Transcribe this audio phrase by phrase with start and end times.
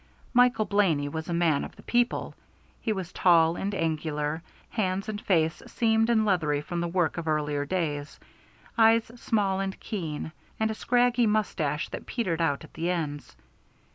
[0.33, 2.33] Michael Blaney was a man of the people.
[2.79, 7.27] He was tall and angular, hands and face seamed and leathery from the work of
[7.27, 8.19] earlier days,
[8.79, 13.37] eyes small and keen, and a scraggy mustache, that petered out at the ends.